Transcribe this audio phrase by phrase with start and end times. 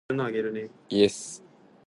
[0.09, 0.67] 早う文章溜めてね